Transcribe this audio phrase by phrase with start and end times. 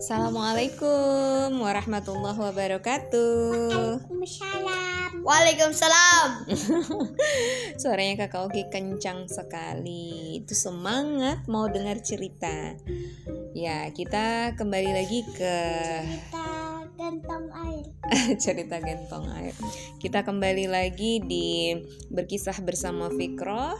[0.00, 4.00] Assalamualaikum warahmatullahi wabarakatuh.
[4.08, 5.10] Waalaikumsalam.
[5.20, 6.28] Waalaikumsalam.
[7.84, 10.40] Suaranya Kakak Oki kencang sekali.
[10.40, 12.80] Itu semangat mau dengar cerita.
[13.52, 15.56] Ya, kita kembali lagi ke
[16.08, 16.48] Kita
[16.96, 17.84] gantong air.
[18.48, 19.52] cerita gentong air.
[20.00, 21.76] Kita kembali lagi di
[22.08, 23.76] berkisah bersama Fikroh.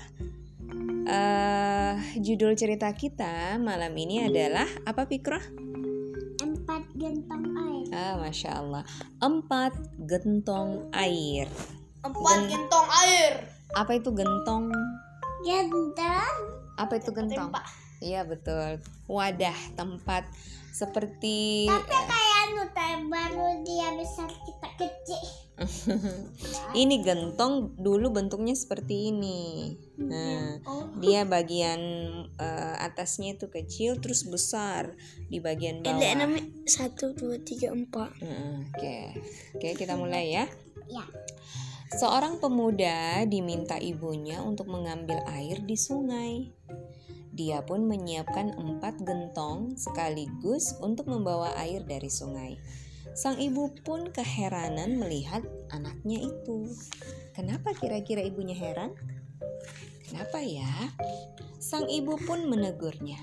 [1.09, 5.70] Eh, judul cerita kita malam ini adalah apa Fikroh?
[8.01, 8.17] Empat gantong air.
[8.25, 8.83] Masya Allah.
[9.21, 9.73] Empat
[10.09, 11.47] gentong air.
[12.01, 13.33] Empat Gen- gentong air.
[13.77, 14.73] Apa itu gentong?
[15.45, 16.37] Gantong.
[16.81, 17.53] Apa itu gentong?
[18.01, 18.81] Iya betul.
[19.05, 20.25] Wadah tempat
[20.73, 22.20] seperti Tapi
[22.51, 25.23] anu baru dia besar kita kecil.
[26.73, 29.77] ini gentong dulu bentuknya seperti ini.
[30.01, 30.89] Nah, Oh.
[30.99, 31.81] dia bagian
[32.41, 34.97] eh, atasnya itu kecil terus besar
[35.29, 36.01] di bagian bawah.
[36.65, 38.11] Satu dua tiga empat.
[38.73, 39.21] Oke,
[39.57, 40.45] oke kita mulai ya.
[40.89, 41.05] Ya.
[41.91, 46.55] Seorang pemuda diminta ibunya untuk mengambil air di sungai.
[47.31, 52.59] Dia pun menyiapkan empat gentong sekaligus untuk membawa air dari sungai.
[53.15, 56.71] Sang ibu pun keheranan melihat anaknya itu.
[57.35, 58.95] Kenapa kira-kira ibunya heran?
[60.07, 60.91] Kenapa ya?
[61.63, 63.19] Sang ibu pun menegurnya.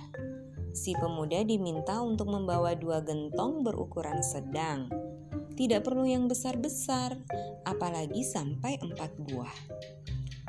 [0.71, 4.88] Si pemuda diminta untuk membawa dua gentong berukuran sedang.
[5.58, 7.17] Tidak perlu yang besar-besar,
[7.66, 9.58] apalagi sampai empat buah.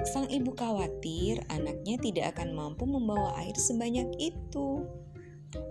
[0.07, 4.87] Sang ibu khawatir anaknya tidak akan mampu membawa air sebanyak itu.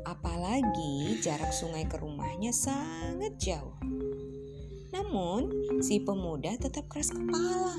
[0.04, 3.78] Apalagi jarak sungai ke rumahnya sangat jauh.
[4.92, 5.48] Namun,
[5.80, 7.76] si pemuda tetap keras kepala.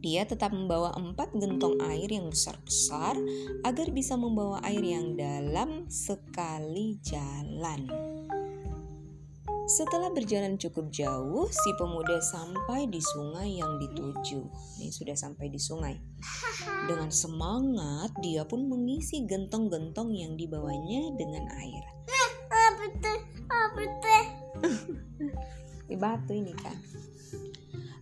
[0.00, 3.20] Dia tetap membawa empat gentong air yang besar-besar
[3.68, 7.84] agar bisa membawa air yang dalam sekali jalan.
[9.70, 14.42] Setelah berjalan cukup jauh, si pemuda sampai di sungai yang dituju.
[14.82, 15.94] Ini sudah sampai di sungai.
[16.90, 21.84] Dengan semangat, dia pun mengisi gentong-gentong yang dibawanya dengan air.
[25.86, 26.74] Di batu ini kan.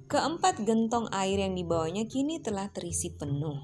[0.09, 3.61] Keempat gentong air yang dibawanya kini telah terisi penuh.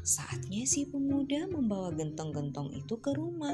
[0.00, 3.52] Saatnya si pemuda membawa gentong-gentong itu ke rumah.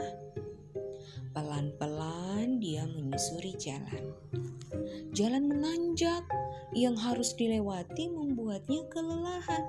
[1.32, 4.14] Pelan-pelan dia menyusuri jalan.
[5.12, 6.24] Jalan menanjak
[6.76, 9.64] yang harus dilewati membuatnya kelelahan.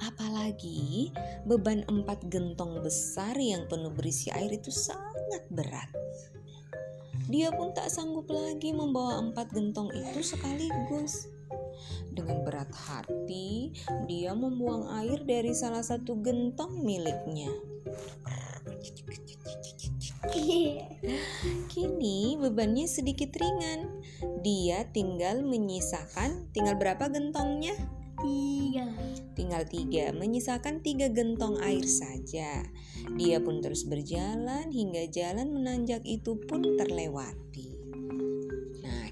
[0.00, 1.12] Apalagi
[1.44, 5.90] beban empat gentong besar yang penuh berisi air itu sangat berat.
[7.30, 11.30] Dia pun tak sanggup lagi membawa empat gentong itu sekaligus.
[12.10, 13.74] Dengan berat hati,
[14.10, 17.50] dia membuang air dari salah satu gentong miliknya.
[21.70, 24.02] Kini bebannya sedikit ringan.
[24.42, 27.72] Dia tinggal menyisakan, tinggal berapa gentongnya?
[28.20, 28.84] Tiga.
[29.32, 32.66] Tinggal tiga, menyisakan tiga gentong air saja.
[33.16, 37.69] Dia pun terus berjalan hingga jalan menanjak itu pun terlewati.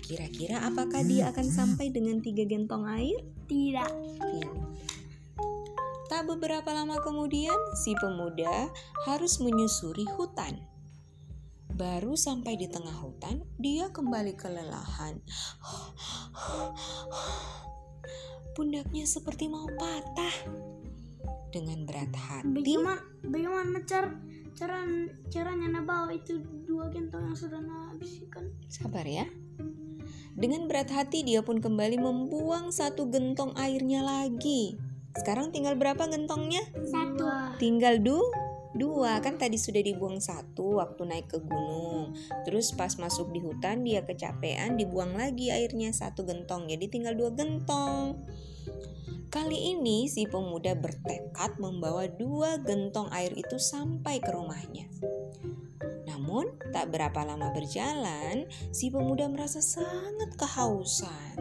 [0.09, 3.21] Kira-kira apakah dia akan sampai dengan tiga gentong air?
[3.45, 3.93] Tidak.
[4.17, 4.57] Tidak.
[6.09, 8.73] Tak beberapa lama kemudian, si pemuda
[9.05, 10.65] harus menyusuri hutan.
[11.77, 15.21] Baru sampai di tengah hutan, dia kembali kelelahan.
[18.57, 20.37] Pundaknya seperti mau patah.
[21.53, 24.09] Dengan berat hati, Bagaimana bagaimana cara
[24.53, 24.85] cara
[25.33, 27.61] caranya nabawa itu dua gentong yang sudah
[27.93, 28.53] habiskan?
[28.69, 29.25] sabar ya.
[30.39, 34.79] Dengan berat hati, dia pun kembali membuang satu gentong airnya lagi.
[35.19, 36.63] Sekarang tinggal berapa gentongnya?
[36.87, 37.27] Satu.
[37.59, 38.23] Tinggal du
[38.79, 42.15] dua kan tadi sudah dibuang satu waktu naik ke gunung.
[42.47, 46.71] Terus pas masuk di hutan dia kecapean dibuang lagi airnya satu gentong.
[46.71, 48.23] Jadi tinggal dua gentong.
[49.29, 54.89] Kali ini si pemuda bertekad membawa dua gentong air itu sampai ke rumahnya.
[56.29, 61.41] Namun tak berapa lama berjalan, si pemuda merasa sangat kehausan.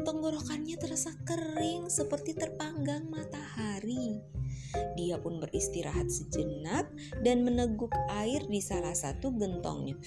[0.00, 4.16] Tenggorokannya terasa kering seperti terpanggang matahari.
[4.96, 6.88] Dia pun beristirahat sejenak
[7.20, 10.00] dan meneguk air di salah satu gentongnya.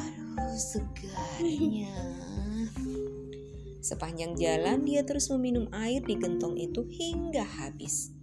[0.00, 1.92] Aduh, segarnya.
[3.84, 8.15] Sepanjang jalan dia terus meminum air di gentong itu hingga habis.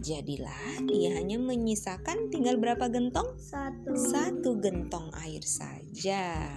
[0.00, 3.36] Jadilah dia hanya menyisakan tinggal berapa gentong?
[3.36, 3.92] Satu.
[3.92, 6.48] Satu gentong air saja.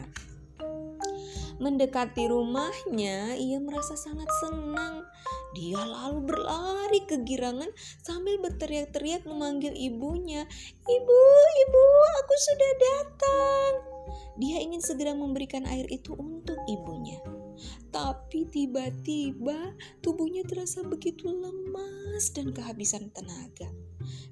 [1.56, 5.08] Mendekati rumahnya, ia merasa sangat senang.
[5.56, 7.72] Dia lalu berlari kegirangan
[8.04, 10.44] sambil berteriak-teriak memanggil ibunya.
[10.84, 11.22] Ibu,
[11.64, 11.84] ibu,
[12.24, 13.72] aku sudah datang.
[14.36, 17.24] Dia ingin segera memberikan air itu untuk ibunya.
[17.92, 23.72] Tapi tiba-tiba tubuhnya terasa begitu lemas dan kehabisan tenaga.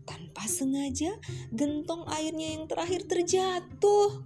[0.04, 1.16] Tanpa sengaja,
[1.56, 4.22] gentong airnya yang terakhir terjatuh.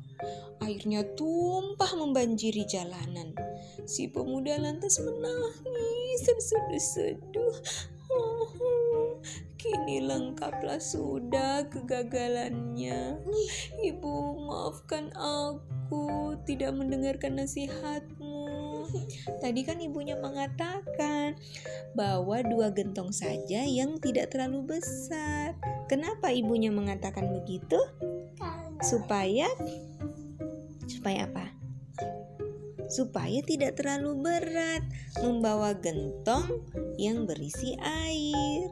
[0.60, 3.38] Airnya tumpah membanjiri jalanan.
[3.86, 7.56] Si pemuda lantas menangis terseduh-seduh.
[8.08, 8.50] Oh,
[9.60, 13.20] kini lengkaplah sudah kegagalannya.
[13.84, 14.16] Ibu,
[14.48, 18.27] maafkan aku tidak mendengarkan nasihatmu.
[19.40, 21.36] Tadi kan ibunya mengatakan
[21.94, 25.58] bahwa dua gentong saja yang tidak terlalu besar.
[25.92, 27.78] Kenapa ibunya mengatakan begitu?
[28.84, 29.50] Supaya
[30.88, 31.46] supaya apa?
[32.88, 34.84] Supaya tidak terlalu berat
[35.20, 36.64] membawa gentong
[36.96, 38.72] yang berisi air.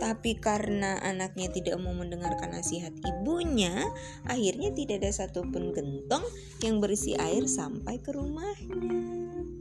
[0.00, 3.90] Tapi karena anaknya tidak mau mendengarkan nasihat ibunya,
[4.24, 6.24] akhirnya tidak ada satupun gentong
[6.64, 9.59] yang berisi air sampai ke rumahnya.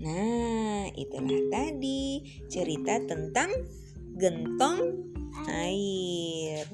[0.00, 3.52] Nah, itulah tadi cerita tentang
[4.16, 4.96] gentong
[5.52, 6.64] air.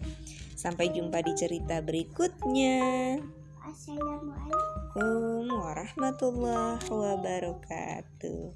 [0.54, 3.18] Sampai jumpa di cerita berikutnya.
[3.66, 5.50] Assalamualaikum.
[5.50, 8.54] Warahmatullahi wabarakatuh.